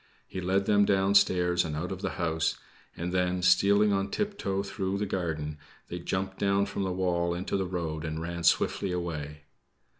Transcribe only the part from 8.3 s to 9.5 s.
swiftly away.